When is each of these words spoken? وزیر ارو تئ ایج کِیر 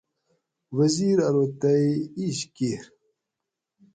وزیر 0.77 1.17
ارو 1.27 1.45
تئ 1.61 1.85
ایج 2.17 2.37
کِیر 2.55 2.83